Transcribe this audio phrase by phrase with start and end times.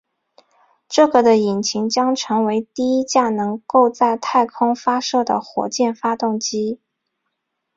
[0.89, 6.79] 这个的引擎将成为第一架能够在太空发射的火箭发动机。